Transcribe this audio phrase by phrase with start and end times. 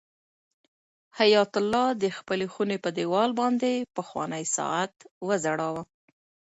[1.19, 4.93] حیات الله د خپلې خونې په دېوال باندې پخوانی ساعت
[5.27, 5.83] وځړاوه.